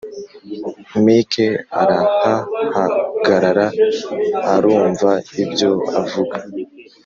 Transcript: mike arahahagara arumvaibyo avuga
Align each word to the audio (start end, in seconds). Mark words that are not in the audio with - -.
mike 1.03 1.45
arahahagara 1.81 3.65
arumvaibyo 4.53 5.71
avuga 6.01 6.37